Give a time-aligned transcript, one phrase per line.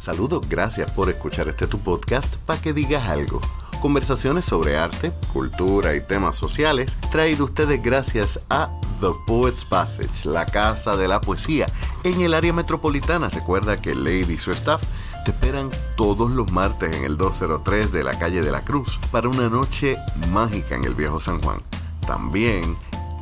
[0.00, 3.38] Saludos, gracias por escuchar este tu podcast para que digas algo.
[3.82, 8.70] Conversaciones sobre arte, cultura y temas sociales, traído ustedes gracias a
[9.02, 11.66] The Poets Passage, la casa de la poesía,
[12.02, 13.28] en el área metropolitana.
[13.28, 14.82] Recuerda que Lady y su staff
[15.26, 19.28] te esperan todos los martes en el 203 de la calle de la Cruz para
[19.28, 19.98] una noche
[20.32, 21.60] mágica en el viejo San Juan.
[22.06, 22.74] También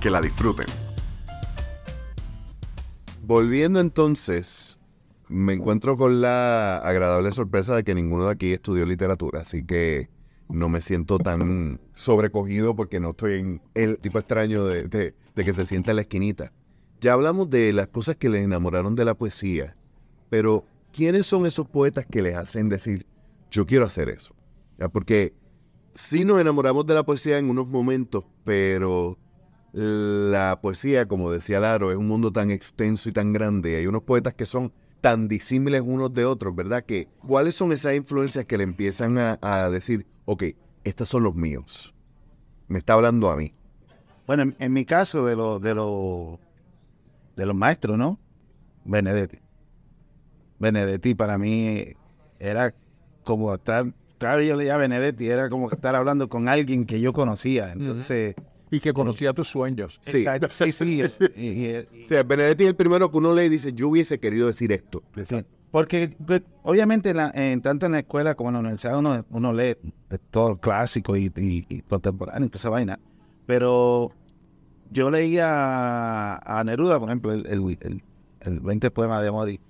[0.00, 0.89] Que la disfruten.
[3.30, 4.76] Volviendo entonces,
[5.28, 10.10] me encuentro con la agradable sorpresa de que ninguno de aquí estudió literatura, así que
[10.48, 15.64] no me siento tan sobrecogido porque no estoy en el tipo extraño de, que se
[15.64, 16.52] sienta en la esquinita.
[17.00, 19.76] Ya hablamos de las cosas que les enamoraron de la poesía,
[20.28, 23.06] pero ¿quiénes son esos poetas que les hacen decir,
[23.48, 24.34] yo quiero hacer eso?
[24.92, 25.34] Porque
[25.94, 29.16] sí nos enamoramos de la poesía en unos momentos, pero
[29.72, 33.76] la poesía, como decía Laro, es un mundo tan extenso y tan grande.
[33.76, 36.84] Hay unos poetas que son tan disímiles unos de otros, ¿verdad?
[36.84, 40.44] Que cuáles son esas influencias que le empiezan a, decir, ok,
[40.84, 41.94] estos son los míos.
[42.68, 43.54] Me está hablando a mí.
[44.26, 46.38] Bueno, en, mi caso, de, los de, los
[47.36, 48.18] de los maestros, ¿no?
[48.84, 49.38] Benedetti.
[50.58, 51.86] Benedetti para mí
[52.38, 52.74] era
[53.24, 57.72] como estar, claro, yo leía Benedetti, era como estar hablando con alguien que yo conocía.
[57.72, 58.34] Entonces,
[58.70, 60.00] y que conocía tus sueños.
[60.02, 61.02] Sí, sí, sí.
[61.08, 65.02] sí, Benedetti es el primero que uno lee y dice, yo hubiese querido decir esto.
[65.70, 69.76] Porque, pues, obviamente, en, tanto en la escuela como en la universidad, uno, uno lee
[70.30, 72.98] todo clásico y, y, contemporáneo y toda esa vaina.
[73.46, 74.12] Pero
[74.90, 78.02] yo leía a, Neruda, por ejemplo, el, el,
[78.40, 79.60] el, 20 poema de Modi,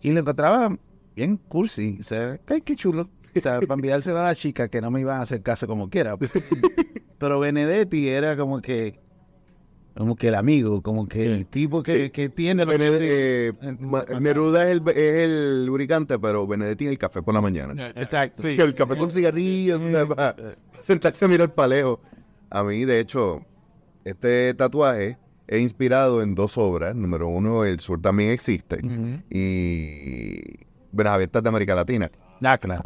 [0.00, 0.76] y lo encontraba
[1.14, 1.98] bien cursi.
[2.00, 3.08] O sea, qué chulo.
[3.36, 5.90] O sea, para enviarse a la chica que no me iba a hacer caso como
[5.90, 6.16] quiera.
[7.18, 9.00] Pero Benedetti era como que
[9.96, 12.64] como que el amigo, como que el tipo que, que tiene...
[12.68, 13.52] Eh,
[14.20, 17.90] Neruda es el, es el, lubricante, pero Benedetti es el café por la mañana.
[17.94, 18.42] Exacto.
[18.42, 18.56] Sí.
[18.58, 20.34] El café con cigarrillos, para
[20.84, 22.00] sentarse a mirar el paleo.
[22.50, 23.42] A mí, de hecho,
[24.04, 26.94] este tatuaje es inspirado en dos obras.
[26.96, 28.80] Número uno, El Sur también existe.
[29.30, 32.10] Y Buenas Abiertas de América Latina.
[32.42, 32.82] Ah, claro.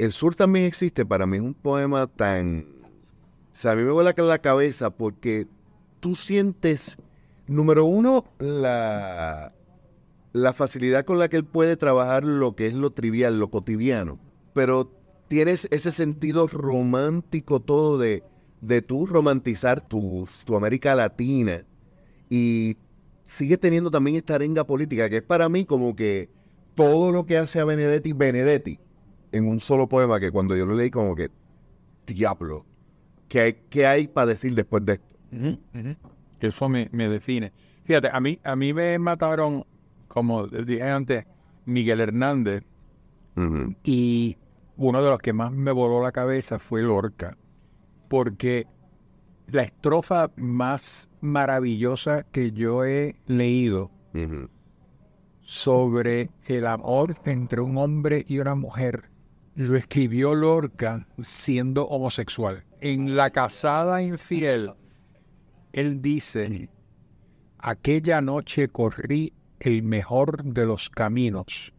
[0.00, 1.04] El Sur también existe.
[1.04, 2.80] Para mí es un poema tan
[3.52, 5.46] o sea, a mí me vuela la cabeza porque
[6.00, 6.96] tú sientes,
[7.46, 9.52] número uno, la,
[10.32, 14.18] la facilidad con la que él puede trabajar lo que es lo trivial, lo cotidiano,
[14.54, 14.90] pero
[15.28, 18.22] tienes ese sentido romántico todo de,
[18.60, 21.64] de tú romantizar tu, tu América Latina
[22.30, 22.76] y
[23.24, 26.30] sigue teniendo también esta arenga política que es para mí como que
[26.74, 28.78] todo lo que hace a Benedetti, Benedetti,
[29.32, 31.30] en un solo poema que cuando yo lo leí como que,
[32.06, 32.64] diablo,
[33.30, 35.60] ¿Qué hay, qué hay para decir después de esto?
[36.40, 37.52] Eso me, define.
[37.84, 39.64] Fíjate, a mí, a mí me mataron,
[40.08, 41.24] como dije antes,
[41.64, 42.64] Miguel Hernández.
[43.84, 44.36] Y
[44.76, 47.38] uno de los que más me voló la cabeza fue Lorca.
[48.08, 48.66] Porque
[49.46, 53.92] la estrofa más maravillosa que yo he leído
[55.40, 59.08] sobre el amor entre un hombre y una mujer
[59.54, 62.64] lo escribió Lorca siendo homosexual.
[62.80, 64.72] En La casada infiel,
[65.72, 66.68] él dice,
[67.58, 71.72] aquella noche corrí el mejor de los caminos,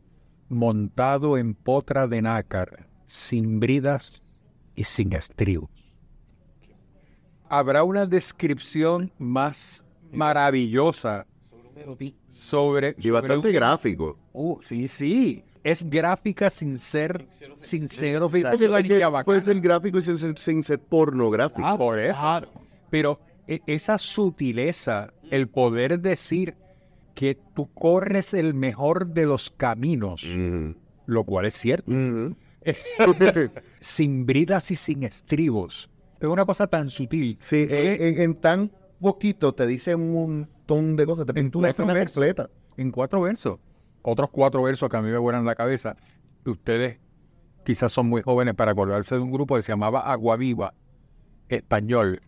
[0.50, 4.21] montado en potra de nácar, sin bridas
[4.75, 5.69] y sin estribos.
[7.50, 9.83] ¿Habrá una descripción más
[10.13, 11.25] maravillosa
[12.27, 12.89] sobre...
[12.97, 14.17] Y sobre bastante un- gráfico.
[14.33, 15.44] Uh, sí, sí.
[15.63, 17.28] Es gráfica sin ser
[17.58, 18.25] sincero.
[18.25, 18.52] O sea,
[19.24, 21.66] puede- ser gráfico y sin ser, sin ser pornográfico.
[21.66, 22.18] Ah, por eso.
[22.90, 26.56] Pero e- esa sutileza, el poder decir
[27.13, 30.75] que tú corres el mejor de los caminos, Ujú.
[31.06, 32.36] lo cual es cierto, Ujú.
[33.80, 35.90] sin bridas y sin estribos.
[36.19, 37.38] Es una cosa tan sutil.
[37.42, 41.25] Sí, en, en- en tan poquito te dice un montón de cosas.
[41.25, 41.68] Te pinta una
[42.13, 42.50] completa.
[42.78, 43.60] En cuatro versos.
[44.03, 45.95] Otros cuatro versos que a mí me vuelan la cabeza.
[46.45, 47.00] Ustedes
[47.63, 50.74] quizás son muy jóvenes para acordarse de un grupo que se llamaba Agua Viva,
[51.50, 52.21] español.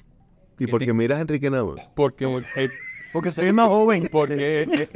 [0.59, 1.75] Y porque miras a Enrique Nava.
[1.95, 2.25] Porque,
[2.55, 2.69] eh,
[3.11, 4.07] Porque soy más joven.
[4.11, 4.89] porque eh,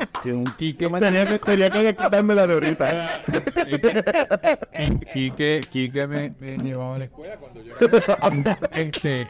[0.58, 3.24] Quique me- Tenía que, tenía que quitarme la de ahorita.
[5.14, 8.60] Quique, Quique me, me llevaba a la escuela cuando yo era...
[8.72, 9.28] este,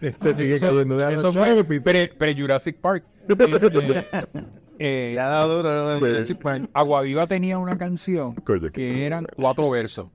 [0.00, 3.04] Este sigue cayendo de eso fue pre, pre Jurassic Park.
[3.28, 5.98] Este, eh, Ya ha dado duro, ¿no?
[5.98, 6.70] Jurassic Park.
[6.74, 8.34] Aguaviva tenía una canción
[8.72, 10.08] que eran cuatro versos.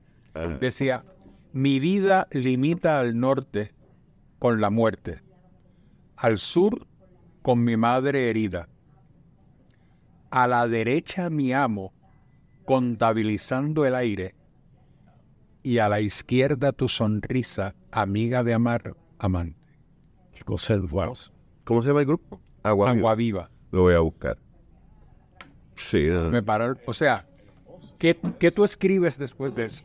[0.60, 1.04] Decía,
[1.52, 3.72] mi vida limita al norte
[4.38, 5.20] con la muerte,
[6.16, 6.86] al sur
[7.42, 8.68] con mi madre herida,
[10.30, 11.92] a la derecha mi amo
[12.64, 14.34] contabilizando el aire
[15.62, 19.58] y a la izquierda tu sonrisa, amiga de amar, amante.
[20.32, 20.78] Qué cosa.
[21.64, 22.40] ¿Cómo se llama el grupo?
[22.62, 22.92] Agua.
[22.92, 22.98] Viva.
[23.00, 23.50] Agua viva.
[23.72, 24.38] Lo voy a buscar.
[25.78, 26.30] Sí, no.
[26.30, 27.26] Me paró, o sea,
[27.98, 29.84] ¿qué, qué tú escribes después de eso?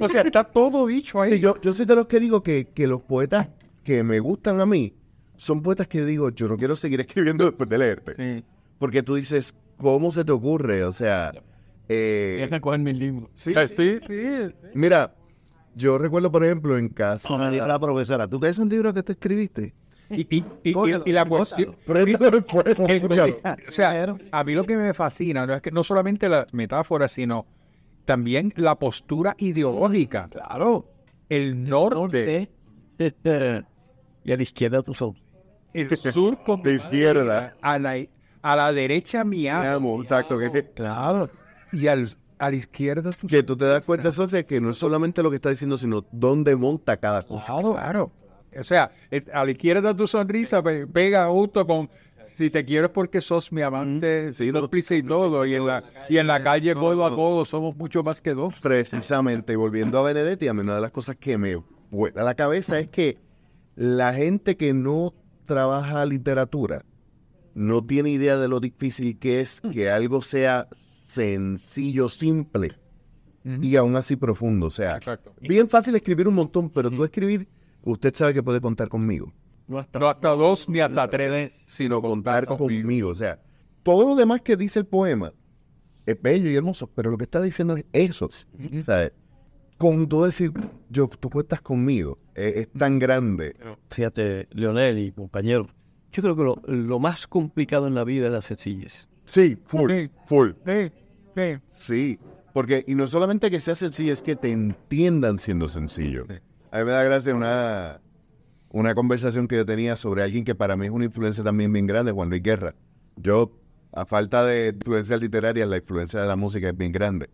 [0.00, 1.34] O sea, está todo dicho ahí.
[1.34, 3.48] Sí, yo, yo soy de los que digo que, que los poetas
[3.82, 4.94] que me gustan a mí
[5.36, 8.14] son poetas que digo, yo no quiero seguir escribiendo después de leerte.
[8.16, 8.44] Sí.
[8.78, 10.84] Porque tú dices, ¿cómo se te ocurre?
[10.84, 11.32] O sea,
[11.88, 13.30] eh, Deja coger mis libros.
[13.34, 14.54] sí, Sí, sí.
[14.74, 15.14] Mira,
[15.74, 17.36] yo recuerdo, por ejemplo, en casa.
[17.38, 19.74] Me dijo la profesora, ¿tú crees un libro que tú escribiste?
[20.10, 24.94] Y, y- y- y- Cógelo, y la cuestión, o sea, a mí lo que me
[24.94, 27.46] fascina no es que no solamente las metáforas, sino
[28.04, 30.28] también la postura ideológica.
[30.30, 30.86] Claro.
[31.28, 32.48] El norte,
[32.98, 33.64] Norte.
[34.24, 35.14] y a la izquierda tu son.
[35.74, 37.54] el sur con De izquierda.
[37.60, 37.96] a la,
[38.42, 40.38] a la derecha mi Me amo, amo, exacto.
[40.38, 41.28] Que, Claro.
[41.72, 42.08] y al,
[42.38, 45.36] a la izquierda que tú te das cuenta, Socia, que no es solamente lo que
[45.36, 47.44] está diciendo, sino dónde monta cada cosa.
[47.46, 48.12] Claro, claro.
[48.58, 51.88] O sea, eh, a la izquierda tu sonrisa pe- pega justo con
[52.36, 55.82] si te quiero es porque sos mi amante, Sí, cómplice y todo, y en la,
[56.08, 58.54] y en la calle codo a codo somos mucho más que dos.
[58.60, 61.60] Precisamente, y volviendo a Benedetti, a mí una de las cosas que me
[61.90, 63.18] vuela la cabeza es que
[63.74, 65.14] la gente que no
[65.46, 66.84] trabaja literatura
[67.54, 72.76] no tiene idea de lo difícil que es que algo sea sencillo, simple
[73.62, 74.66] y aún así profundo.
[74.66, 75.32] O sea, Exacto.
[75.40, 77.48] bien fácil escribir un montón, pero tú escribir,
[77.90, 79.32] usted sabe que puede contar conmigo.
[79.66, 82.82] No hasta No hasta dos ni hasta tres, sino contar conmigo.
[82.82, 83.08] conmigo.
[83.10, 83.40] O sea,
[83.82, 85.32] todo lo demás que dice el poema
[86.06, 88.28] es bello y hermoso, pero lo que está diciendo es eso.
[88.84, 89.12] ¿sabes?
[89.76, 90.52] Con todo decir,
[90.88, 93.54] yo, tú cuentas conmigo, es, es tan grande.
[93.90, 95.68] Fíjate, Leonel y compañeros,
[96.10, 99.06] yo creo que lo, lo más complicado en la vida es la sencillez.
[99.26, 100.10] Sí, full, Sí.
[100.26, 100.50] full.
[100.66, 100.90] Sí,
[101.36, 101.58] sí.
[101.78, 102.18] Sí,
[102.54, 106.24] porque, y no solamente que sea sencillo, es que te entiendan siendo sencillo.
[106.70, 108.00] A mí me da gracia una,
[108.70, 111.86] una conversación que yo tenía sobre alguien que para mí es una influencia también bien
[111.86, 112.74] grande, Juan Luis Guerra.
[113.16, 113.52] Yo,
[113.92, 117.30] a falta de influencia literaria, la influencia de la música es bien grande.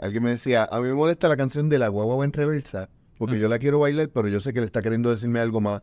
[0.00, 2.88] Alguien me decía, a mí me molesta la canción de la guagua en reversa,
[3.18, 5.82] porque yo la quiero bailar, pero yo sé que le está queriendo decirme algo más.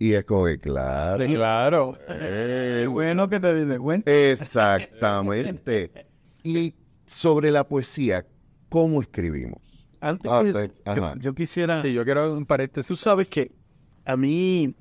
[0.00, 1.24] Y es como que, claro.
[1.26, 1.98] Claro.
[2.08, 4.10] eh, bueno que te des cuenta.
[4.12, 5.90] Exactamente.
[6.42, 6.74] Y
[7.06, 8.26] sobre la poesía,
[8.68, 9.67] ¿cómo escribimos?
[10.00, 11.14] Antes Ah, que ajá.
[11.14, 11.82] yo, yo quisiera...
[11.82, 12.86] Sí, yo quiero un paréntesis.
[12.88, 13.50] Tú sabes que
[14.04, 14.74] a mí,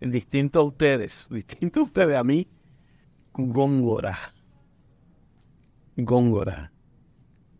[0.00, 2.46] distinto a ustedes, distinto a ustedes, a mí,
[3.34, 4.18] Góngora.
[5.96, 6.72] Góngora.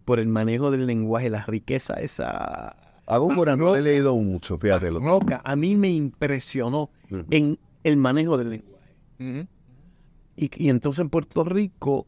[0.05, 2.77] Por el manejo del lenguaje, la riqueza esa
[3.07, 4.91] Hago por no he leído mucho, fíjate.
[4.91, 6.91] lo- roca, a mí me impresionó
[7.31, 9.49] en el manejo del lenguaje.
[10.37, 12.07] Y, y entonces en Puerto Rico,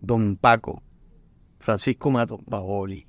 [0.00, 0.82] don Paco,
[1.58, 3.06] Francisco Mato Paoli,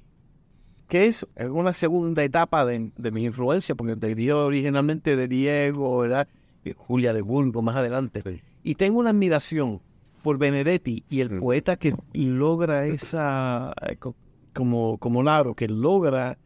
[0.92, 5.30] que es, es una segunda etapa de, de mi influencia, porque te dio originalmente de
[5.30, 6.28] Diego, ¿verdad?
[6.66, 8.22] Y Julia de Burgos más adelante.
[8.62, 9.80] Y tengo una admiración
[10.22, 14.16] por Benedetti y el poeta que logra esa, eh, co-
[14.54, 16.38] como, como Laro, que logra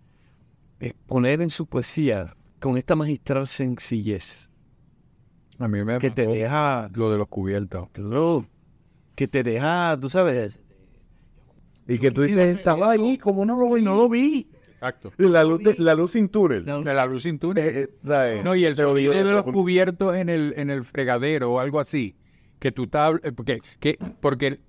[0.79, 4.51] exponer en su poesía con esta magistral sencillez,
[5.57, 7.89] A mí me que te deja lo de los cubiertos.
[9.15, 10.59] Que te deja, tú sabes,
[11.87, 13.85] Y que tú dices, estaba ahí, como no lo y vi.
[13.85, 14.49] no lo vi.
[14.71, 15.11] Exacto.
[15.17, 16.65] La luz, de- la luz sin túnel.
[16.65, 17.63] No, De la luz sin túnel.
[17.63, 18.43] Eh, eh, ¿sabes?
[18.43, 22.15] No, y el sonido de los cubiertos en el, en el fregadero o algo así.
[22.59, 24.59] que tú estás, eh, porque, que, porque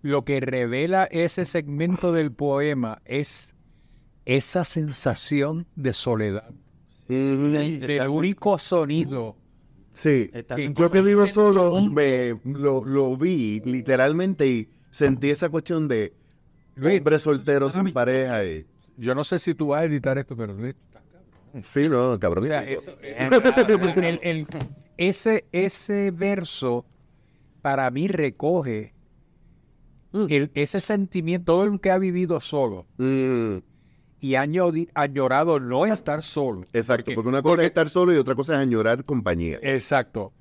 [0.00, 3.54] lo que revela ese segmento del poema es
[4.24, 6.50] esa sensación de soledad,
[7.08, 9.36] del único sonido.
[9.94, 15.86] Sí, que yo que vivo solo, me, lo, lo vi literalmente y sentí esa cuestión
[15.88, 16.14] de
[16.76, 18.44] hombre soltero sin pareja.
[18.44, 20.74] Y, Yo no sé si tú vas a editar esto, pero Luis,
[21.62, 22.44] sí, no, cabrón.
[22.44, 24.46] O sea, eso- el- el-
[24.96, 26.84] ese, ese verso
[27.62, 28.92] para mí recoge
[30.12, 33.58] el- ese sentimiento, todo el que ha vivido solo Mm,
[34.20, 34.42] y ha
[34.94, 36.66] añorado no estar solo.
[36.72, 39.58] exacto, Porque- porque una cosa es estar solo y otra cosa es añorar compañía.
[39.62, 40.32] Exacto.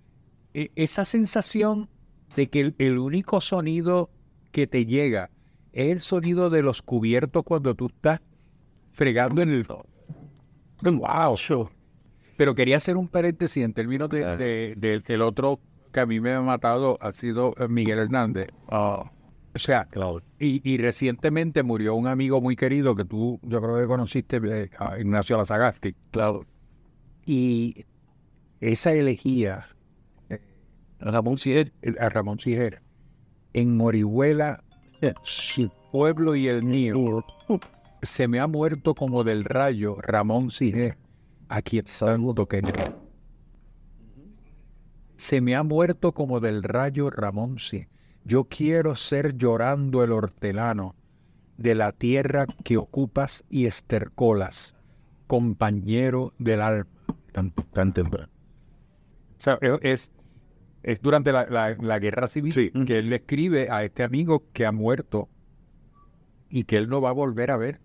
[0.54, 1.90] E- esa sensación
[2.36, 4.10] de que el, el único sonido
[4.52, 5.30] que te llega
[5.74, 8.22] es el sonido de los cubiertos cuando tú estás
[8.94, 9.66] fregando en el...
[10.84, 11.38] ¡Wow!
[12.38, 14.36] Pero quería hacer un paréntesis en términos de, Ah.
[14.36, 15.60] de- del del otro
[15.92, 18.48] que a mí me ha matado, ha sido eh, Miguel Hernández.
[18.70, 19.10] O
[19.56, 19.88] sea,
[20.40, 24.70] y, y recientemente murió un amigo muy querido que tú, yo creo que conociste, eh,
[24.80, 25.94] a Ignacio Lazagasti.
[26.12, 26.46] Claro.
[27.26, 27.86] Y
[28.62, 29.66] esa elegía
[31.00, 31.74] Ramón Sier.
[31.82, 32.82] eh, a Ramón Sijer
[33.54, 34.64] en Orihuela,
[35.24, 37.26] su pueblo y el mío,
[38.02, 40.98] se me ha muerto como del rayo Ramón Sijer,
[41.50, 42.62] a quien saludo que
[45.18, 47.90] se me ha muerto como del rayo Ramón Sijer.
[48.24, 50.96] Yo quiero ser llorando el hortelano
[51.58, 54.76] de la tierra que ocupas y estercolas,
[55.28, 56.88] compañero del alma.
[57.32, 58.32] Tan, tan temprano.
[59.38, 60.12] O sea, es,
[60.84, 62.72] es- durante la, la- la guerra civil Sí.
[62.86, 65.30] que él le escribe a este amigo que ha muerto
[66.50, 67.80] y que él no va a volver a ver.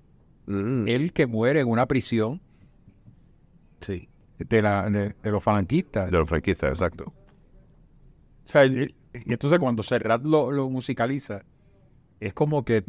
[0.47, 2.41] Mm, Él que muere en una prisión
[3.81, 4.09] Sí.
[4.39, 6.11] de, la, de, de los falanquistas.
[6.11, 7.05] de los franquistas, exacto.
[7.07, 11.43] O sea, y, y entonces cuando Serrat lo, lo musicaliza,
[12.21, 12.85] es como que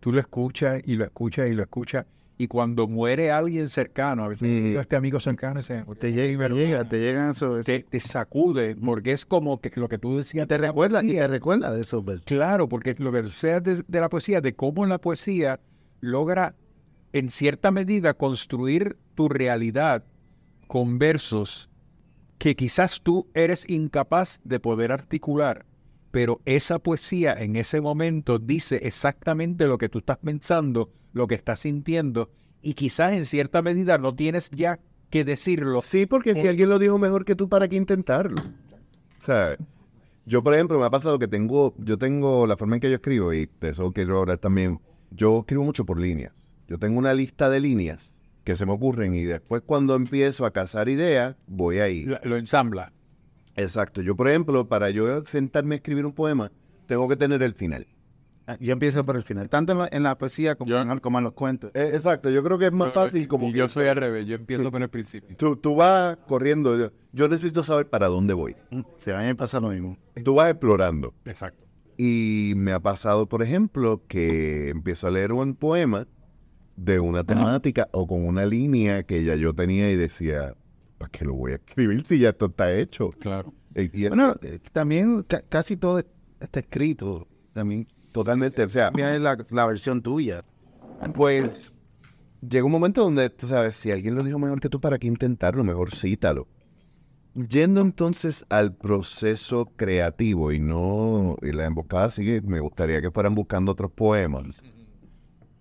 [0.00, 2.06] tú lo escuchas y lo escuchas y lo escuchas.
[2.38, 4.72] Y cuando muere alguien cercano, a veces Mm.
[4.72, 7.64] yo este amigo cercano Te llega, te llega, te llegan esos.
[7.64, 10.48] te, te sacude, porque es como que lo que tú decías.
[10.48, 12.24] te recuerda y te recuerda de versos.
[12.24, 15.60] Claro, porque lo que sea de, de la poesía, de cómo la poesía
[16.00, 16.56] logra
[17.12, 20.04] en cierta medida construir tu realidad
[20.66, 21.68] con versos
[22.38, 25.64] que quizás tú eres incapaz de poder articular,
[26.10, 31.34] pero esa poesía en ese momento dice exactamente lo que tú estás pensando, lo que
[31.34, 32.30] estás sintiendo,
[32.62, 34.78] y quizás en cierta medida no tienes ya
[35.10, 35.80] que decirlo.
[35.82, 38.40] Sí, porque si alguien lo dijo mejor que tú, ¿para qué intentarlo?
[38.40, 39.56] O sea,
[40.24, 42.96] yo, por ejemplo, me ha pasado que tengo, yo tengo la forma en que yo
[42.96, 46.32] escribo, y de eso quiero hablar también, yo escribo mucho por líneas.
[46.68, 48.12] Yo tengo una lista de líneas
[48.44, 52.04] que se me ocurren y después cuando empiezo a cazar ideas, voy ahí.
[52.04, 52.92] La- Lo ensambla.
[53.56, 54.00] Exacto.
[54.00, 56.50] Yo, por ejemplo, para yo sentarme a escribir un poema,
[56.86, 57.86] tengo que tener el final.
[58.46, 61.18] Ah, Yo empiezo por el final, tanto en la, en la poesía como, en, como
[61.18, 61.70] en los cuentos.
[61.74, 62.28] Eh, exacto.
[62.28, 64.82] Yo creo que es más fácil como Y yo soy al revés, yo empiezo por
[64.82, 65.36] el principio.
[65.36, 66.76] tú, tú vas corriendo.
[66.76, 68.56] Yo, yo necesito saber para dónde voy.
[68.96, 69.96] Se a mí me pasa lo mismo.
[70.24, 71.14] Tú vas explorando.
[71.24, 71.64] Exacto.
[71.96, 76.06] Y me ha pasado, por ejemplo, que empiezo a leer un poema
[76.74, 80.54] de una temática o con una línea que ya yo tenía y decía,
[80.98, 83.10] ¿para qué lo voy a escribir si ya esto está hecho?
[83.20, 83.52] Claro.
[83.74, 86.06] Eh, y Bueno, eh, también ca- casi todo es-
[86.40, 87.28] está escrito.
[87.52, 88.62] También totalmente.
[88.62, 90.44] O sea, mira, la, la versión tuya.
[91.14, 91.72] pues
[92.48, 95.06] llega un momento donde, tú sabes, si alguien lo dijo mejor que tú, ¿para qué
[95.06, 95.64] intentarlo?
[95.64, 96.48] Mejor cítalo.
[97.34, 103.34] Yendo entonces al proceso creativo y no, y la emboscada sigue, me gustaría que fueran
[103.34, 104.62] buscando otros poemas.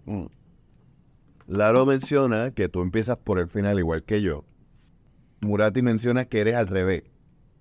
[0.06, 0.26] Mm.
[1.48, 4.44] Laro menciona que tú empiezas por el final igual que yo.
[5.40, 7.04] Murati menciona que eres al revés,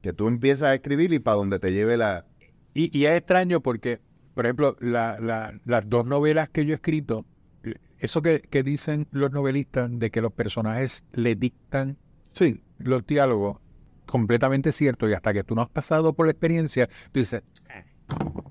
[0.02, 2.26] que tú empiezas a escribir y para donde te lleve la...
[2.74, 4.00] Y, y es extraño porque,
[4.34, 7.24] por ejemplo, la- la- las dos novelas que yo he escrito,
[7.64, 11.96] eh, eso que, que dicen los novelistas de que los personajes le dictan
[12.32, 13.58] Sí, los diálogos,
[14.06, 15.08] completamente cierto.
[15.08, 17.84] Y hasta que tú no has pasado por la experiencia, tú dices, "Eh,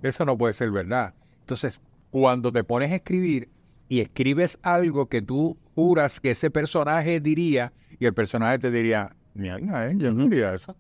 [0.04, 1.14] eso no puede ser verdad.
[1.40, 1.80] Entonces,
[2.12, 3.50] cuando te pones a escribir
[3.88, 9.16] y escribes algo que tú juras que ese personaje diría, y el personaje te diría,
[9.34, 9.58] mira,
[9.90, 10.76] eh, yo no diría eso.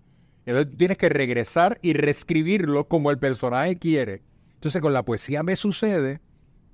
[0.45, 4.23] Entonces tienes que regresar y reescribirlo como el personaje quiere.
[4.59, 6.19] Entonces con la poesía me sucede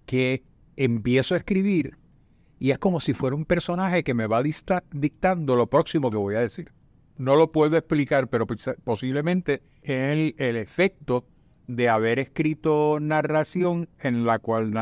[0.07, 0.43] que
[0.75, 1.99] empiezo a escribir
[2.57, 6.17] y es como si fuera un personaje que me va dicta- dictando lo próximo que
[6.17, 6.71] voy a decir.
[7.17, 11.27] No lo puedo explicar, pero pos- posiblemente es el, el efecto
[11.67, 14.73] de haber escrito narración en la cual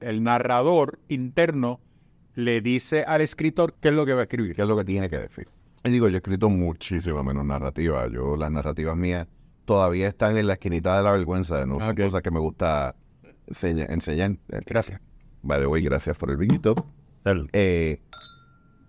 [0.00, 1.80] el narrador interno
[2.34, 4.54] le dice al escritor qué es lo que va a escribir.
[4.54, 5.48] ¿Qué es lo que tiene que decir?
[5.82, 8.06] Y digo, yo he escrito muchísima menos narrativa.
[8.08, 9.26] Yo, las narrativas mías
[9.64, 11.64] todavía están en la esquinita de la vergüenza.
[11.66, 12.00] No son Ok.
[12.00, 12.94] cosas que me gusta
[13.46, 14.36] enseña- enseñar.
[14.66, 15.00] Gracias.
[15.42, 16.74] By the way, gracias por el vinito.
[17.52, 18.00] Eh,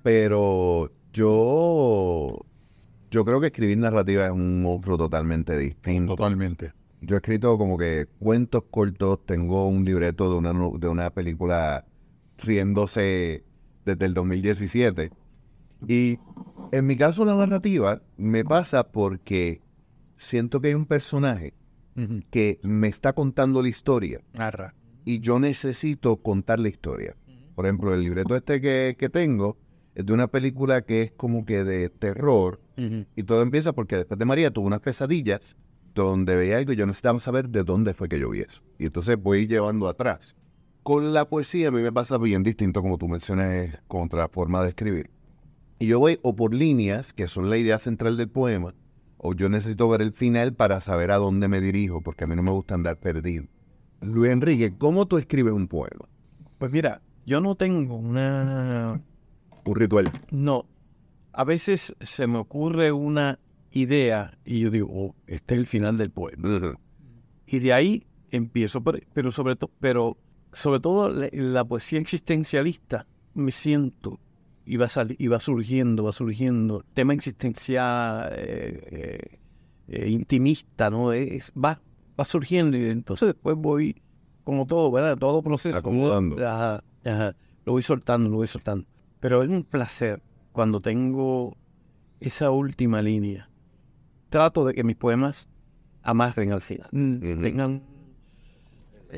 [0.04, 2.40] pero yo,
[3.12, 6.16] yo creo que escribir narrativa es un monstruo totalmente distinto.
[6.16, 6.74] Totalmente.
[7.02, 11.86] Yo he escrito como que cuentos cortos, tengo un libreto de una, de una película
[12.38, 13.44] riéndose
[13.86, 15.12] desde el 2017.
[15.88, 16.18] Y
[16.72, 19.62] en mi caso la narrativa me pasa porque
[20.18, 21.54] siento que hay un personaje
[22.30, 24.20] que me está contando la historia
[25.06, 27.16] y yo necesito contar la historia.
[27.56, 29.58] Por ejemplo, el libreto este que, que tengo
[29.94, 32.60] es de una película que es como que de terror
[33.16, 35.56] y todo empieza porque después de María tuvo unas pesadillas
[35.94, 38.62] donde veía algo y yo necesitaba saber de dónde fue que yo vi eso.
[38.78, 40.36] Y entonces voy llevando atrás.
[40.84, 44.62] Con la poesía a mí me pasa bien distinto como tú mencionas con otra forma
[44.62, 45.10] de escribir.
[45.80, 48.74] Y yo voy o por líneas, que son la idea central del poema,
[49.26, 52.36] o yo necesito ver el final para saber a dónde me dirijo, porque a mí
[52.36, 53.46] no me gusta andar perdido.
[54.02, 56.08] Luis Enrique, ¿cómo tú escribes un poema?
[56.58, 59.02] Pues mira, yo no tengo una...
[59.66, 60.12] Un ritual.
[60.32, 60.66] No.
[61.34, 63.40] A veces se me ocurre una
[63.72, 66.78] idea y yo digo, oh, este es el final del poema.
[67.48, 70.18] Y de ahí empiezo, pero, pero sobre todo, pero
[70.54, 74.20] sobre todo la, la poesía existencialista, me siento
[74.66, 79.40] y va, sali- y va surgiendo, va surgiendo, tema existencial, eh,
[79.88, 81.14] eh, intimista, ¿no?
[81.14, 81.80] Es- va,
[82.20, 84.02] va surgiendo y entonces después voy,
[84.44, 85.18] como todo, ¿verdad?
[85.18, 85.78] Todo proceso.
[85.78, 86.36] Acomodando.
[86.48, 88.86] Ajá, ajá, lo voy soltando, lo voy soltando.
[89.20, 91.56] Pero es un placer cuando tengo
[92.20, 93.50] esa última línea.
[94.30, 95.48] Trato de que mis poemas
[96.04, 96.90] amarren al final.
[96.92, 97.84] Tengan,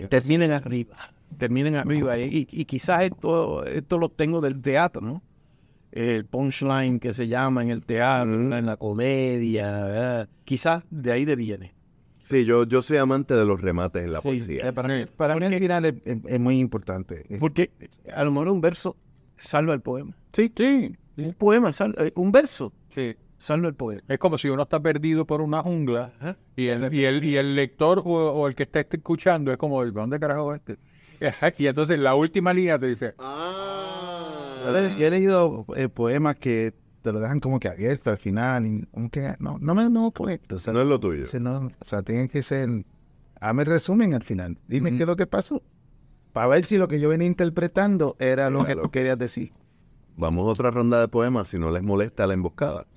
[0.10, 0.96] terminen arriba.
[1.38, 2.18] Terminen arriba.
[2.18, 5.22] Y, y quizás esto, esto lo tengo del teatro, ¿no?
[5.92, 9.72] El punchline que se llama en el teatro, en la comedia.
[9.86, 10.30] ¿verdad?
[10.46, 11.74] Quizás de ahí deviene.
[12.24, 14.68] Sí, yo, yo soy amante de los remates en la Sí, poesía.
[14.68, 17.26] Eh, para, mí, para mí el final es, es- es muy importante.
[17.40, 17.72] Porque
[18.14, 18.98] a lo mejor un verso
[19.38, 20.14] salva el poema.
[20.34, 20.94] Sí, sí.
[21.16, 23.16] Un poema, sal- eh, un verso sí.
[23.38, 24.02] salva el poema.
[24.10, 27.56] Es como si uno está perdido por una jungla y el, y el, y el
[27.56, 30.78] lector o, o el que está escuchando es como, ¿dónde carajo es este?
[31.64, 34.37] Y entonces la última línea te dice, he,
[34.98, 38.66] yo he leído eh, poemas que te lo dejan como que abierto al final.
[38.66, 40.56] Y como que no, no me no conecto.
[40.56, 41.26] O sea, no es lo tuyo.
[41.40, 42.70] no- o sea, tienen que ser.
[43.40, 44.58] Hazme resumen al final.
[44.68, 45.62] Dime qué es lo que pasó.
[46.34, 49.52] Para ver si lo que yo venía interpretando era lo que tú querías decir.
[50.16, 52.88] Vamos a otra ronda de poemas si no les molesta la emboscada.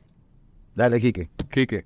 [0.74, 1.28] Dale, Quique.
[1.50, 1.84] Quique,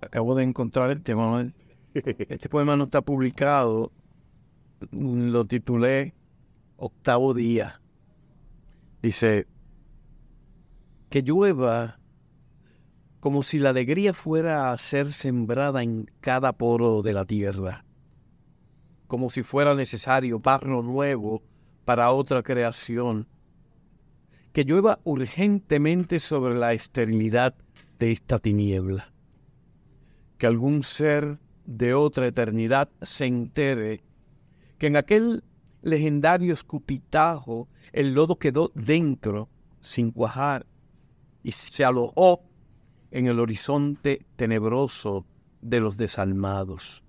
[0.00, 1.42] Acabo de encontrar el tema.
[1.42, 1.52] ¿no?
[1.94, 3.90] Este poema no está publicado.
[4.92, 6.14] Lo titulé
[6.76, 7.80] Octavo Día.
[9.02, 9.48] Dice,
[11.10, 11.98] que llueva
[13.18, 17.84] como si la alegría fuera a ser sembrada en cada poro de la tierra,
[19.06, 21.42] como si fuera necesario barro nuevo
[21.84, 23.28] para otra creación,
[24.52, 27.54] que llueva urgentemente sobre la esterilidad
[27.98, 29.12] de esta tiniebla,
[30.38, 34.02] que algún ser de otra eternidad se entere
[34.78, 35.44] que en aquel
[35.82, 39.48] legendario escupitajo el lodo quedó dentro
[39.80, 40.66] sin cuajar
[41.42, 42.42] y se alojó
[43.10, 45.26] en el horizonte tenebroso
[45.60, 47.02] de los desalmados.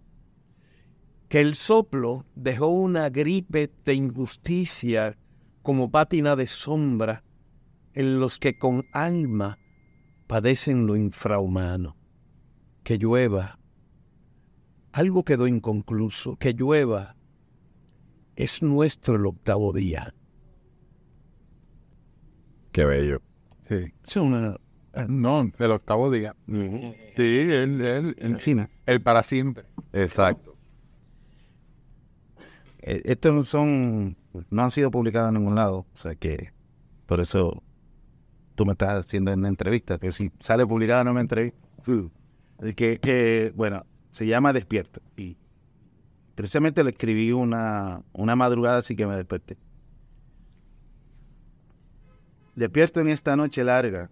[1.29, 5.17] Que el soplo dejó una gripe de injusticia
[5.62, 7.23] como pátina de sombra
[7.93, 9.57] en los que con alma
[10.27, 11.95] padecen lo infrahumano.
[12.83, 13.59] Que llueva.
[14.91, 16.36] Algo quedó inconcluso.
[16.36, 17.15] Que llueva.
[18.36, 20.13] Es nuestro el octavo día.
[22.72, 23.22] Qué bello.
[23.69, 23.93] sí.
[24.04, 24.58] Es una
[25.08, 26.36] No, el octavo día.
[26.48, 26.54] Sí,
[27.17, 29.65] el, el, En el, fin, el para siempre.
[29.91, 30.56] Exacto.
[32.80, 34.17] eh, estos no son.
[34.50, 35.80] No han sido publicados en ningún lado.
[35.80, 36.52] O sea que.
[37.06, 37.62] Por eso
[38.56, 40.00] tú me estás haciendo en entrevista.
[40.00, 41.60] Que si sale publicada no me entrevista.
[42.76, 45.02] Que, que, bueno, se llama Despierto.
[45.17, 45.38] Y
[46.36, 49.58] precisamente lo escribí una, una madrugada así que me desperté.
[52.56, 54.12] Despierto en esta noche larga.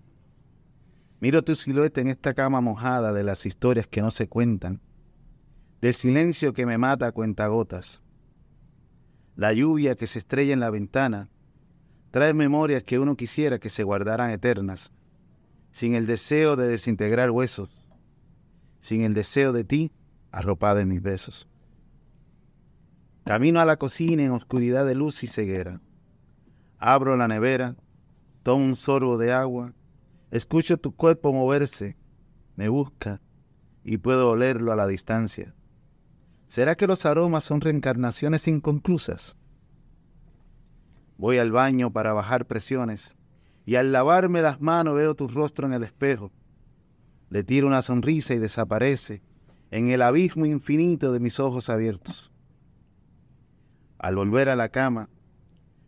[1.19, 4.81] Miro tu silueta en esta cama mojada de las historias que no se cuentan.
[5.79, 8.01] Del silencio que me mata a cuentagotas.
[9.35, 11.29] La lluvia que se estrella en la ventana
[12.11, 14.91] trae memorias que uno quisiera que se guardaran eternas,
[15.71, 17.69] sin el deseo de desintegrar huesos,
[18.79, 19.91] sin el deseo de ti
[20.31, 21.47] arropada en mis besos.
[23.23, 25.79] Camino a la cocina en oscuridad de luz y ceguera.
[26.79, 27.75] Abro la nevera,
[28.41, 29.73] tomo un sorbo de agua,
[30.31, 31.95] escucho tu cuerpo moverse,
[32.55, 33.21] me busca,
[33.83, 35.53] y puedo olerlo a la distancia.
[36.47, 39.35] ¿Será que los aromas son reencarnaciones inconclusas?
[41.17, 43.15] Voy al baño para bajar presiones
[43.65, 46.31] y al lavarme las manos veo tu rostro en el espejo.
[47.29, 49.21] Le tiro una sonrisa y desaparece
[49.69, 52.30] en el abismo infinito de mis ojos abiertos.
[54.01, 55.09] Al volver a la cama,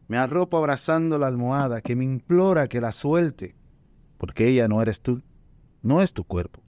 [0.08, 3.56] me arropo abrazando la almohada que me implora que la suelte,
[4.20, 5.24] porque ella no eres tú,
[5.82, 6.62] no es tu cuerpo,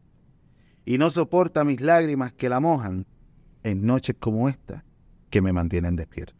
[0.85, 3.05] y no soporta mis lágrimas que la mojan
[3.61, 4.83] en noches como esta
[5.29, 6.33] que me mantienen despierto.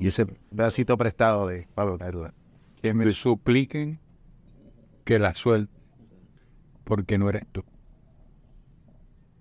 [0.00, 2.34] Y ese pedacito prestado de Pablo Neruda.
[2.82, 4.00] Que me supliquen
[5.04, 5.72] que la suelte,
[6.82, 7.62] porque no eres tú.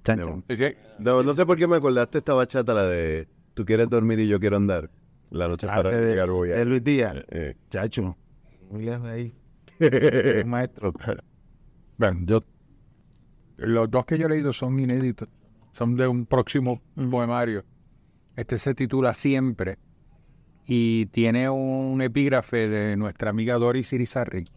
[0.03, 0.43] Chan, No.
[0.47, 0.75] chan.
[0.99, 4.27] No, no sé por qué me acordaste esta bachata, la de Tú quieres dormir y
[4.27, 4.87] yo quiero andar.
[5.31, 7.15] La noche para de, llegar voy a- de Luis Díaz.
[7.29, 8.15] Eh, Chacho,
[8.69, 9.35] muy lejos de ahí.
[9.79, 10.93] Es maestro.
[11.97, 12.43] Bueno, yo,
[13.57, 15.27] los dos que yo he leído son inéditos,
[15.73, 17.65] son de un próximo poemario.
[18.35, 19.79] Este se titula Siempre
[20.67, 24.47] y tiene un epígrafe de nuestra amiga Doris Irizarry,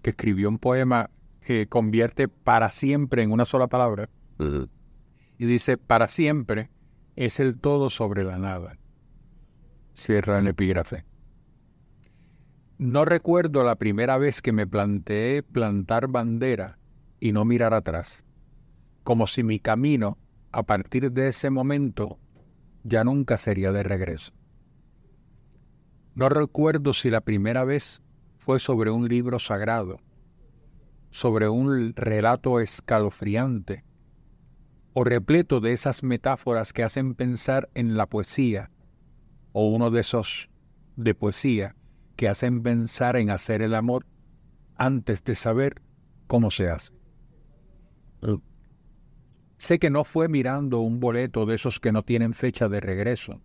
[0.00, 4.08] que escribió un poema que convierte para siempre en una sola palabra
[5.38, 6.70] y dice, para siempre
[7.16, 8.78] es el todo sobre la nada.
[9.94, 11.04] Cierra el epígrafe.
[12.78, 16.78] No recuerdo la primera vez que me planteé plantar bandera
[17.18, 18.22] y no mirar atrás,
[19.02, 20.18] como si mi camino,
[20.52, 22.18] a partir de ese momento,
[22.84, 24.32] ya nunca sería de regreso.
[26.14, 28.02] No recuerdo si la primera vez
[28.38, 29.98] fue sobre un libro sagrado,
[31.10, 33.84] sobre un relato escalofriante,
[34.98, 38.70] o repleto de esas metáforas que hacen pensar en la poesía,
[39.52, 40.48] o uno de esos
[40.96, 41.76] de poesía
[42.16, 44.06] que hacen pensar en hacer el amor
[44.74, 45.82] antes de saber
[46.26, 46.94] cómo se hace.
[49.58, 53.42] Sé que no fue mirando un boleto de esos que no tienen fecha de regreso,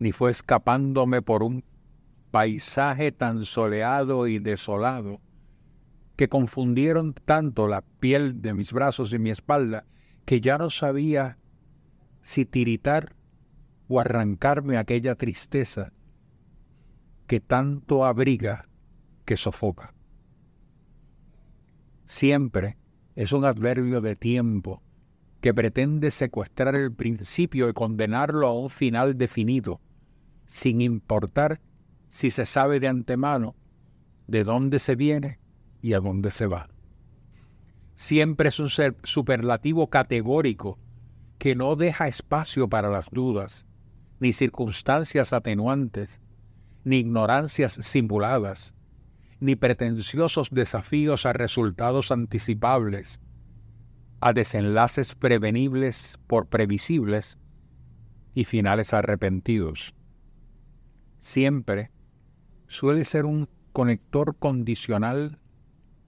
[0.00, 1.64] ni fue escapándome por un
[2.30, 5.22] paisaje tan soleado y desolado
[6.16, 9.86] que confundieron tanto la piel de mis brazos y mi espalda
[10.30, 11.38] que ya no sabía
[12.22, 13.16] si tiritar
[13.88, 15.92] o arrancarme aquella tristeza
[17.26, 18.68] que tanto abriga
[19.24, 19.92] que sofoca.
[22.06, 22.76] Siempre
[23.16, 24.84] es un adverbio de tiempo
[25.40, 29.80] que pretende secuestrar el principio y condenarlo a un final definido,
[30.46, 31.60] sin importar
[32.08, 33.56] si se sabe de antemano
[34.28, 35.40] de dónde se viene
[35.82, 36.68] y a dónde se va.
[38.00, 38.70] Siempre es un
[39.02, 40.78] superlativo categórico
[41.36, 43.66] que no deja espacio para las dudas,
[44.20, 46.18] ni circunstancias atenuantes,
[46.82, 48.74] ni ignorancias simuladas,
[49.38, 53.20] ni pretenciosos desafíos a resultados anticipables,
[54.20, 57.36] a desenlaces prevenibles por previsibles
[58.32, 59.94] y finales arrepentidos.
[61.18, 61.90] Siempre
[62.66, 65.38] suele ser un conector condicional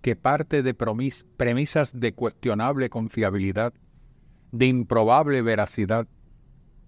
[0.02, 3.72] que parte de premisas de cuestionable confiabilidad,
[4.50, 6.08] de improbable veracidad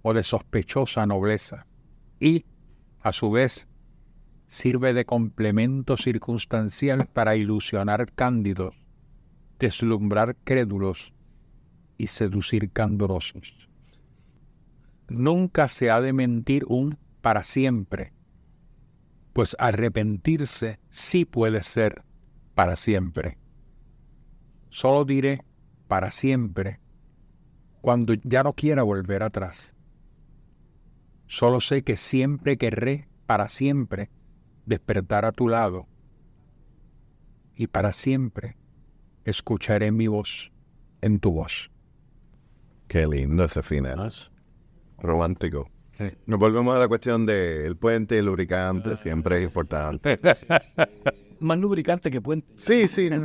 [0.02, 1.66] o de sospechosa nobleza,
[2.18, 2.44] y,
[3.00, 3.68] a su vez,
[4.48, 8.74] sirve de complemento circunstancial para ilusionar cándidos,
[9.60, 11.12] deslumbrar crédulos
[11.96, 13.68] y seducir candorosos.
[15.08, 18.12] Nunca se ha de mentir un para siempre,
[19.32, 22.02] pues arrepentirse sí puede ser
[22.54, 23.38] para siempre.
[24.70, 25.44] Solo diré
[25.88, 26.80] para siempre
[27.80, 29.74] cuando ya no quiera volver atrás.
[31.26, 34.10] Solo sé que siempre querré para siempre
[34.66, 35.86] despertar a tu lado
[37.56, 38.56] y para siempre
[39.24, 40.52] escucharé mi voz
[41.00, 41.70] en tu voz.
[42.88, 44.12] Qué lindo ese final.
[44.98, 45.70] Romántico.
[46.26, 50.18] Nos volvemos a la cuestión del puente y el lubricante, siempre es importante.
[51.40, 52.46] Más lubricante que puente.
[52.56, 53.10] Sí, sí.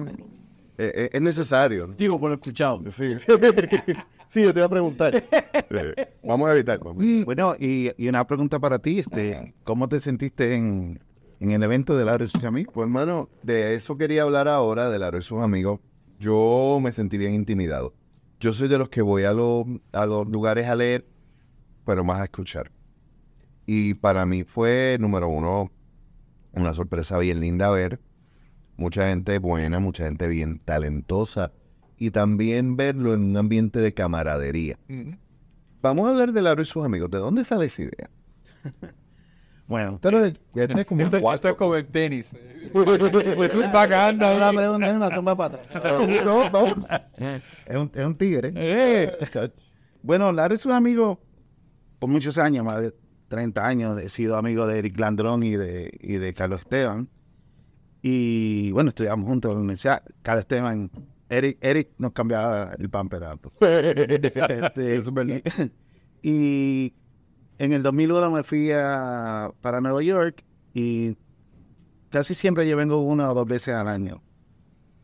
[0.81, 1.87] Eh, eh, es necesario.
[1.87, 1.93] ¿no?
[1.95, 2.81] Digo por lo escuchado.
[2.93, 3.15] Sí.
[4.29, 5.13] sí, yo te iba a preguntar.
[5.13, 6.79] Eh, vamos a evitar.
[6.79, 7.03] vamos.
[7.25, 11.01] Bueno, y, y una pregunta para ti, este, ¿cómo te sentiste en,
[11.41, 12.73] en el evento de Laura y sus amigos?
[12.73, 15.81] Pues hermano, de eso quería hablar ahora, de Laro y sus amigos.
[16.17, 17.93] Yo me sentí bien intimidado.
[18.39, 21.05] Yo soy de los que voy a, los a los lugares a leer,
[21.85, 22.71] pero más a escuchar.
[23.65, 25.71] Y para mí fue, número uno,
[26.53, 27.99] una sorpresa bien linda ver.
[28.77, 31.51] Mucha gente buena, mucha gente bien talentosa.
[31.97, 34.77] Y también verlo en un ambiente de camaradería.
[35.81, 37.11] Vamos a hablar de Laro y sus amigos.
[37.11, 38.09] ¿De dónde sale esa idea?
[39.69, 42.35] Bueno, Pero este es como un Esto, es como el tenis.
[43.71, 45.83] Bacana, Ahora pregunta, me zumba para atrás.
[46.25, 46.65] No, no.
[47.67, 48.51] Es un, es un tigre.
[48.55, 49.15] Eh,
[50.01, 51.21] Bueno, Lara es un amigo
[51.99, 52.95] por muchos años, más de
[53.29, 53.99] 30 años.
[54.01, 57.07] He sido amigo de Eric Landrón y de, y de Carlos Esteban.
[58.01, 60.03] Y bueno, estudiamos juntos en la universidad.
[60.21, 60.89] Carlos Esteban,
[61.29, 63.51] Eric, Eric nos cambiaba el pan pedazo.
[63.61, 65.41] Este, Eso es verdad.
[66.21, 66.93] Y, y
[67.57, 71.17] en el 2001 me fui a, para Nueva York y
[72.09, 74.21] casi siempre yo vengo una o dos veces al año.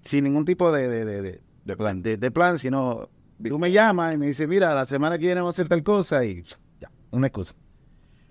[0.02, 2.02] Sin ningún tipo de, de, de, de- plan.
[2.02, 3.10] de, de plan, sino
[3.44, 5.84] tú me llamas y me dices, mira, la semana que viene vamos a hacer tal
[5.84, 6.44] cosa y
[6.80, 7.56] ya, una excusa.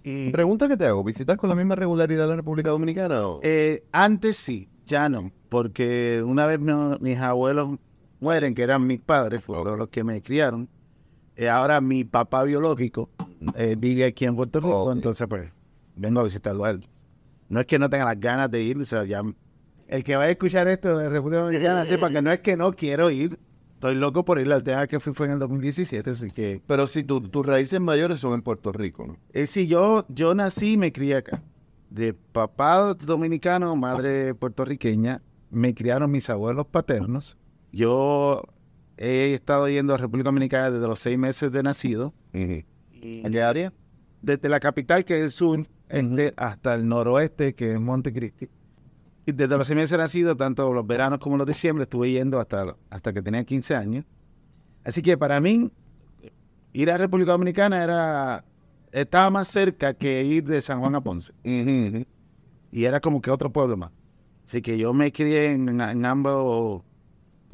[0.06, 3.26] Y Pregunta que te hago, ¿visitas con la misma regularidad la República Dominicana?
[3.26, 7.78] o- eh, antes sí, ya no, porque una vez mi- mis abuelos
[8.20, 10.68] mueren, que eran mis padres, fueron los que me criaron.
[11.36, 13.10] eh, ahora mi papá biológico
[13.56, 15.50] eh, vive aquí en Puerto Rico, entonces pues
[15.96, 16.86] vengo a visitarlo a él.
[17.48, 19.22] No es que no tenga las ganas de ir, o sea, ya
[19.88, 22.72] el que vaya a escuchar esto de República Dominicana sepa que no es que no
[22.74, 23.38] quiero ir,
[23.84, 26.86] estoy loco por ir, la última que fui fue en el 2017, así que Pero
[26.86, 29.16] si tu- tus raíces mayores son en Puerto Rico, ¿no?
[29.32, 31.42] eh, sí, yo, yo nací y me crié acá.
[31.90, 35.20] De papá dominicano, madre puertorriqueña,
[35.50, 37.36] me criaron mis abuelos paternos.
[37.72, 38.42] Yo
[38.96, 42.14] he estado yendo a República Dominicana desde los seis meses de nacido.
[42.32, 43.72] ¿A qué área?
[44.22, 48.48] Desde la capital, que es el sur, este, hasta el noroeste, que es Montecristi.
[49.26, 52.38] Y desde los seis meses de nacido, tanto los veranos como los diciembre, estuve yendo
[52.40, 54.04] hasta, hasta que tenía 15 años.
[54.84, 55.70] Así que para mí,
[56.72, 58.44] ir a República Dominicana era
[58.92, 61.32] estaba más cerca que ir de San Juan a Ponce.
[62.70, 63.90] Y era como que otro pueblo más.
[64.44, 66.82] Así que yo me crié en, en ambos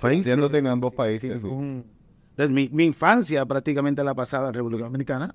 [0.00, 0.26] países.
[0.58, 1.34] En ambos países.
[1.34, 1.46] Sí, sí.
[1.46, 1.84] un-
[2.30, 5.34] Entonces, mi, mi infancia prácticamente la pasaba en República Dominicana.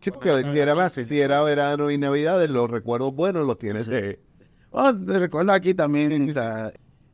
[0.00, 4.18] Sí, porque si era, si era verano y navidades, los recuerdos buenos los tienes de...
[4.70, 6.30] Oh, recuerdo aquí también.
[6.30, 6.72] o sea,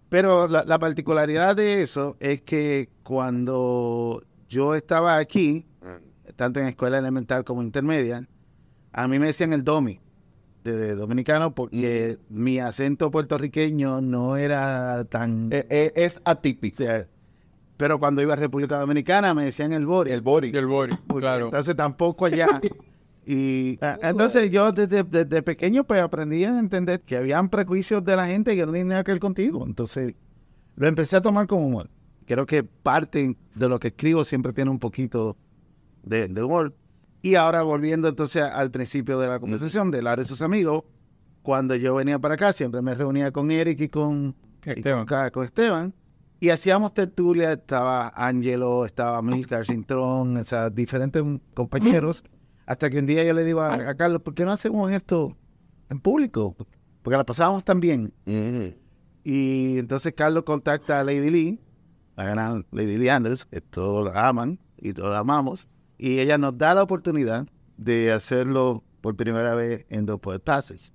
[0.08, 5.66] pero la, la particularidad de eso es que cuando yo estaba aquí,
[6.36, 8.26] tanto en escuela elemental como intermedia,
[8.92, 10.00] a mí me decían el domi
[10.64, 15.48] de, de dominicano porque mi acento puertorriqueño no era tan...
[15.52, 16.82] Eh, eh, es atípico.
[16.82, 17.06] o sea,
[17.76, 20.12] pero cuando iba a República Dominicana me decían el bori.
[20.12, 20.50] El body.
[20.50, 21.46] del body, claro.
[21.46, 22.60] Entonces tampoco allá.
[23.28, 28.14] Y ah, entonces yo desde, desde pequeño pues aprendí a entender que habían prejuicios de
[28.14, 29.64] la gente que no tenían nada que ver contigo.
[29.66, 30.14] Entonces
[30.76, 31.90] lo empecé a tomar como humor.
[32.24, 35.36] Creo que parte de lo que escribo siempre tiene un poquito
[36.04, 36.74] de, de humor.
[37.20, 40.84] Y ahora volviendo entonces al principio de la conversación de Lara y sus amigos,
[41.42, 44.98] cuando yo venía para acá siempre me reunía con Eric y con y Esteban.
[45.00, 45.92] con, ca- con Esteban.
[46.38, 51.22] Y hacíamos tertulia, estaba Angelo, estaba Milcar Cintrón, o sea, diferentes
[51.54, 52.22] compañeros.
[52.66, 55.36] Hasta que un día yo le digo a, a Carlos, ¿por qué no hacemos esto
[55.88, 56.56] en público?
[57.02, 58.12] Porque la pasábamos tan bien.
[59.24, 61.60] Y entonces Carlos contacta a Lady Lee,
[62.16, 65.68] la gran Lady Lee Anders, que todos la aman y todos la amamos.
[65.98, 70.92] Y ella nos da la oportunidad de hacerlo por primera vez en The Poet Passage.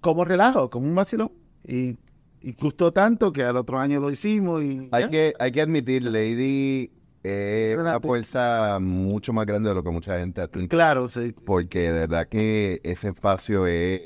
[0.00, 1.32] Como relajo, como un vacilón.
[1.66, 1.96] Y,
[2.40, 5.10] y gustó tanto que al otro año lo hicimos y Hay ya.
[5.10, 6.92] que, hay que admitir, Lady
[7.26, 8.06] es una Espérate.
[8.06, 10.68] fuerza mucho más grande de lo que mucha gente admite.
[10.68, 11.34] Claro, sí.
[11.44, 14.00] Porque de verdad que ese espacio es...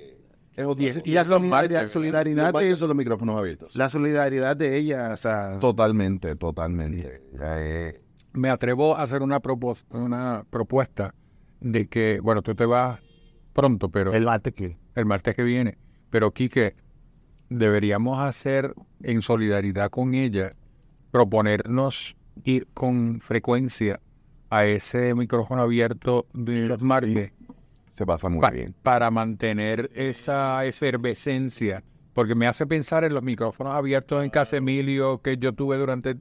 [0.56, 3.76] es otro- Y, y la solidaridad, solidaridad martes de, son los micrófonos abiertos.
[3.76, 7.20] la solidaridad de ella, o sea, Totalmente, totalmente.
[8.32, 11.14] Me atrevo a hacer una, propos- una propuesta
[11.60, 13.00] de que, bueno, tú te vas
[13.52, 15.78] pronto, pero el mate que el martes que viene,
[16.10, 16.74] pero Quique,
[17.48, 20.52] deberíamos hacer en solidaridad con ella,
[21.10, 24.00] proponernos ir con frecuencia
[24.50, 27.32] a ese micrófono abierto de los martes
[27.94, 28.74] se pasa muy pa- bien.
[28.82, 31.82] para mantener esa efervescencia,
[32.14, 36.16] porque me hace pensar en los micrófonos abiertos en Casa Emilio que yo tuve durante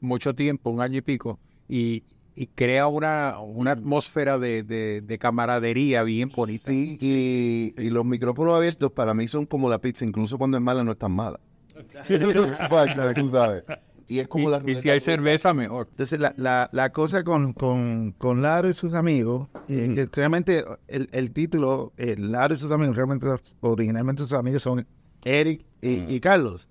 [0.00, 2.04] mucho tiempo, un año y pico, y,
[2.36, 6.70] y crea una, una atmósfera de, de- de camaradería bien bonita.
[6.70, 10.62] Sí, y, y los micrófonos abiertos para mí son como la pizza, incluso cuando es
[10.62, 11.40] mala no es tan mala.
[13.14, 13.64] Tú sabes.
[14.06, 15.88] Y es como la Y si hay cerveza, mejor.
[15.90, 20.64] Entonces, la, la, la cosa con, con, con Laro y sus amigos, eh, que realmente
[20.88, 23.26] el, el título, eh, Laro y sus amigos, realmente
[23.60, 24.86] originalmente sus amigos son
[25.24, 26.68] Eric y, y Carlos.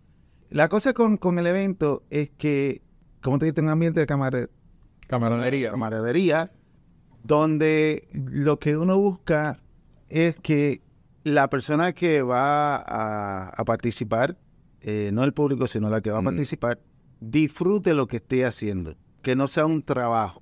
[0.52, 2.82] La cosa con, con el evento es que,
[3.22, 4.50] como te dije, un ambiente de camaradería.
[5.08, 5.72] Camaradería.
[5.72, 6.52] camaradería,
[7.24, 9.60] donde lo que uno busca
[10.10, 10.82] es que
[11.24, 14.38] la persona que va a, a participar,
[14.82, 16.26] eh, no el público, sino la que va a Mm.
[16.26, 16.80] participar,
[17.30, 20.42] disfrute lo que esté haciendo, que no sea un trabajo.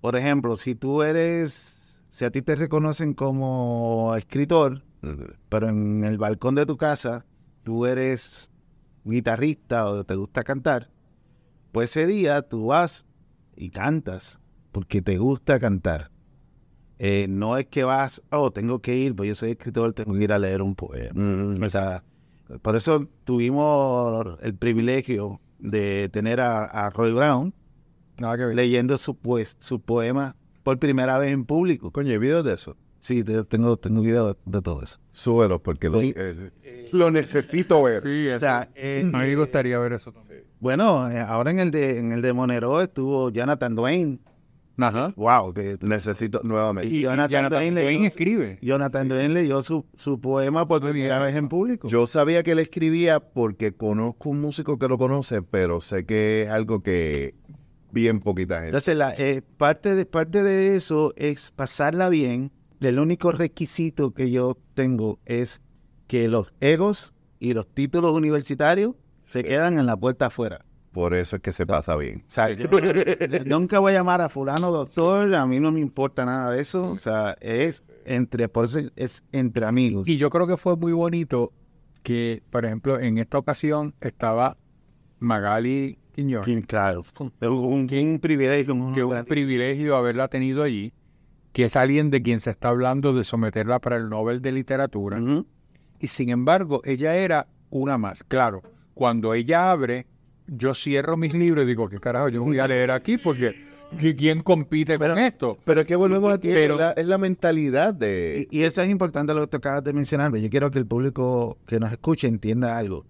[0.00, 4.82] Por ejemplo, si tú eres, si a ti te reconocen como escritor,
[5.48, 7.24] pero en el balcón de tu casa
[7.62, 8.50] tú eres
[9.04, 10.90] guitarrista o te gusta cantar,
[11.72, 13.06] pues ese día tú vas
[13.56, 14.40] y cantas
[14.72, 16.10] porque te gusta cantar.
[16.98, 20.24] Eh, no es que vas, oh, tengo que ir, pues yo soy escritor, tengo que
[20.24, 21.12] ir a leer un poema.
[21.14, 22.04] Mm, O sea,
[22.60, 27.54] por eso tuvimos el privilegio de tener a, a Roy Brown
[28.54, 31.90] leyendo su, pues, su poema por primera vez en público.
[31.90, 32.76] Coño, ¿hay videos de eso?
[32.98, 34.98] Sí, te- tengo, tengo video de todo eso.
[35.12, 36.12] Súbelo porque lo, Sí.
[36.16, 38.02] eh, lo necesito ver.
[38.02, 40.44] Sí, O sea, eh, a mí me gustaría ver eso también.
[40.60, 44.18] bueno, eh, ahora en el de en el de Monero estuvo Jonathan Dwayne.
[44.82, 45.12] Ajá.
[45.16, 46.94] Wow, que Necesito nuevamente.
[46.94, 48.58] y Jonathan, Jonathan Dwayne Dwayne leyó, escribe.
[48.62, 51.88] Jonathan Dwayne leyó su, su poema por primera vez en público.
[51.88, 56.42] Yo sabía que él escribía porque conozco un músico que lo conoce, pero sé que
[56.42, 57.34] es algo que
[57.92, 58.68] bien poquita gente.
[58.68, 62.52] Entonces, la, eh, parte, de, parte de eso es pasarla bien.
[62.80, 65.60] El único requisito que yo tengo es
[66.06, 70.64] que los egos y los títulos universitarios se quedan en la puerta afuera.
[70.92, 72.24] Por eso es que se pasa bien.
[72.26, 72.68] O sea, yo
[73.46, 76.90] nunca voy a llamar a fulano doctor, a mí no me importa nada de eso.
[76.90, 80.08] O sea, es entre, por eso es entre amigos.
[80.08, 81.52] Y yo creo que fue muy bonito
[82.02, 84.56] que, por ejemplo, en esta ocasión estaba
[85.18, 88.74] Magali Quiñones, Sí, claro, un, un- un privilegio.
[88.74, 90.92] un- que un privilegio haberla tenido allí,
[91.52, 95.20] que es alguien de quien se está hablando de someterla para el Nobel de Literatura.
[96.00, 98.24] Y sin embargo, ella era una más.
[98.24, 98.62] Claro,
[98.94, 100.06] cuando ella abre,
[100.52, 103.16] yo cierro mis libros y digo, ¿qué carajo yo voy a leer aquí?
[103.18, 103.54] Porque
[103.98, 105.58] ¿qui- ¿quién compite con esto?
[105.64, 108.48] Pero es que volvemos aquí, Pero- es, la, es la mentalidad de...
[108.50, 110.34] Y, y eso es importante lo que tú acabas de mencionar.
[110.36, 113.06] Yo quiero que el público que nos escuche entienda algo.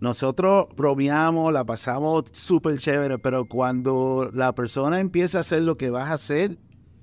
[0.00, 5.90] Nosotros bromeamos, la pasamos súper chévere, pero cuando la persona empieza a hacer lo que
[5.90, 6.58] vas a hacer,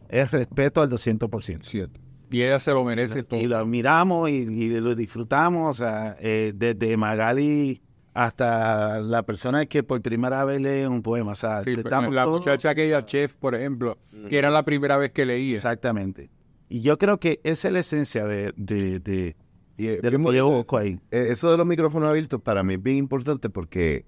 [0.09, 1.63] es respeto al 200%.
[1.63, 1.99] Cierto.
[2.29, 3.39] Y ella se lo merece todo.
[3.41, 7.81] Y lo miramos y, y lo disfrutamos, o sea, eh, desde Magali
[8.13, 11.31] hasta la persona que por primera vez lee un poema.
[11.31, 13.97] O sea, Sí, damos la todo- muchacha aquella chef, por ejemplo,
[14.29, 15.55] que era la primera vez que leía.
[15.55, 16.29] Exactamente.
[16.69, 19.35] Y yo creo que esa es la esencia de, de, de,
[19.77, 20.99] de bien lo que yo busco ahí.
[21.11, 24.05] Eh, Eso de los micrófonos abiertos para mí es bien importante porque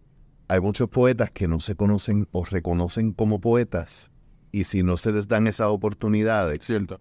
[0.47, 4.11] hay muchos poetas que no se conocen o reconocen como poetas
[4.51, 6.99] y si no se les dan esas oportunidades, Cierto.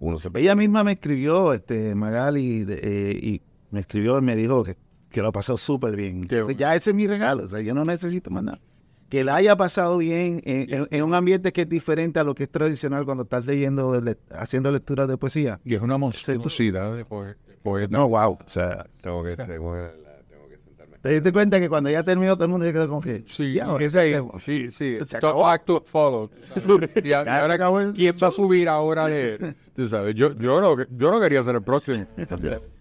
[0.00, 0.30] uno se...
[0.34, 4.76] Ella misma me escribió, este, Magali, de- eh, y me escribió y me dijo que,
[5.10, 6.28] que lo pasó súper bien.
[6.56, 8.60] Ya ese es mi regalo, o sea, yo no necesito más nada.
[9.08, 12.34] Que la haya pasado bien en, en- en un ambiente que es diferente a lo
[12.34, 15.60] que es tradicional cuando estás leyendo, de le- haciendo lecturas de poesía.
[15.64, 17.96] Y es una monstruosidad de poe- poeta.
[17.96, 18.32] No, wow.
[18.32, 19.90] O sea, Tengo que, tengo que-
[20.28, 20.98] tengo que sentarme.
[21.00, 23.24] te diste cuenta que cuando ya terminó todo el mundo se quedó como que...
[23.28, 24.14] Sí, ya, es ahí.
[24.40, 24.98] Sí, sí.
[25.06, 25.40] se acabó.
[25.42, 26.30] facto follow.
[27.02, 29.56] Y ahora, acabó el ¿quién va a subir ahora leer?
[29.74, 32.04] Tú sabes, yo, yo, no, yo no quería ser el próximo.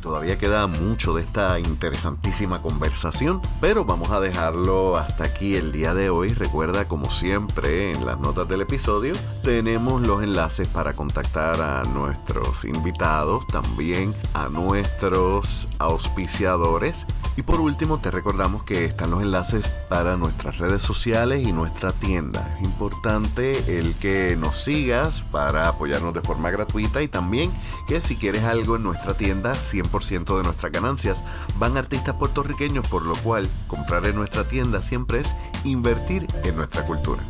[0.00, 5.92] Todavía queda mucho de esta interesantísima conversación, pero vamos a dejarlo hasta aquí el día
[5.92, 6.32] de hoy.
[6.32, 12.64] Recuerda, como siempre, en las notas del episodio tenemos los enlaces para contactar a nuestros
[12.64, 17.06] invitados, también a nuestros auspiciadores.
[17.36, 21.92] Y por último, te recordamos que están los enlaces para nuestras redes sociales y nuestra
[21.92, 22.54] tienda.
[22.56, 27.50] Es importante el que nos sigas para apoyarnos de forma gratuita y también
[27.86, 29.54] que si quieres algo en nuestra tienda,
[29.90, 31.24] 100% de nuestras ganancias
[31.58, 36.84] van artistas puertorriqueños, por lo cual comprar en nuestra tienda siempre es invertir en nuestra
[36.84, 37.22] cultura.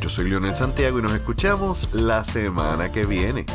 [0.00, 3.46] Yo soy Leonel Santiago y nos escuchamos la semana que viene.